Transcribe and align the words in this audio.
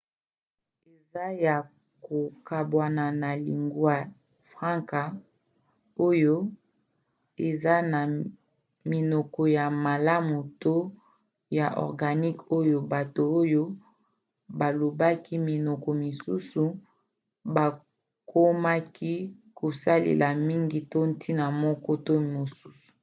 eza 0.93 1.25
ya 1.45 1.55
kokabwana 2.05 3.03
na 3.21 3.29
lingua 3.47 3.95
francas 4.51 5.13
oyo 6.07 6.35
eza 7.49 7.75
na 7.91 8.01
minoko 8.91 9.41
ya 9.57 9.65
malamu 9.85 10.37
to 10.63 10.75
ya 11.57 11.67
organique 11.85 12.43
oyo 12.59 12.77
bato 12.93 13.21
oyo 13.41 13.63
balobaki 14.59 15.33
minoko 15.49 15.89
mosusu 16.03 16.63
bakomaki 17.55 19.13
kosalela 19.57 20.27
mingi 20.47 20.79
to 20.91 20.99
ntina 21.11 21.45
moko 21.61 21.91
to 22.05 22.13
mosusu 22.33 22.87